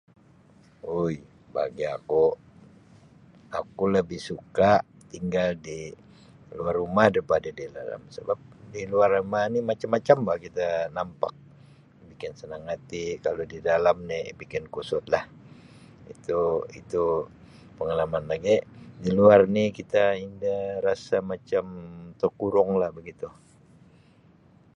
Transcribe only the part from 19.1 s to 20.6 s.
luar ni kita inda